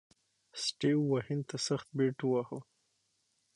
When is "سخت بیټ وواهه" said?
1.67-2.59